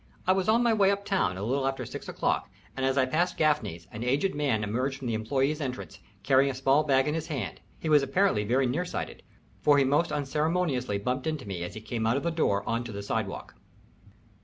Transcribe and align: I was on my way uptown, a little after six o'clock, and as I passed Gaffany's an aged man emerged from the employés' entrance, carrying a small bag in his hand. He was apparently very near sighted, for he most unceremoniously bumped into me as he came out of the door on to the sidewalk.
I 0.25 0.31
was 0.31 0.49
on 0.49 0.63
my 0.63 0.73
way 0.73 0.89
uptown, 0.89 1.37
a 1.37 1.43
little 1.43 1.67
after 1.67 1.85
six 1.85 2.09
o'clock, 2.09 2.49
and 2.75 2.83
as 2.83 2.97
I 2.97 3.05
passed 3.05 3.37
Gaffany's 3.37 3.85
an 3.91 4.03
aged 4.03 4.33
man 4.33 4.63
emerged 4.63 4.97
from 4.97 5.07
the 5.07 5.15
employés' 5.15 5.61
entrance, 5.61 5.99
carrying 6.23 6.49
a 6.49 6.55
small 6.55 6.83
bag 6.83 7.07
in 7.07 7.13
his 7.13 7.27
hand. 7.27 7.61
He 7.79 7.87
was 7.87 8.01
apparently 8.01 8.43
very 8.43 8.65
near 8.65 8.83
sighted, 8.83 9.21
for 9.61 9.77
he 9.77 9.83
most 9.83 10.11
unceremoniously 10.11 10.97
bumped 10.97 11.27
into 11.27 11.47
me 11.47 11.61
as 11.63 11.75
he 11.75 11.81
came 11.81 12.07
out 12.07 12.17
of 12.17 12.23
the 12.23 12.31
door 12.31 12.67
on 12.67 12.83
to 12.85 12.91
the 12.91 13.03
sidewalk. 13.03 13.53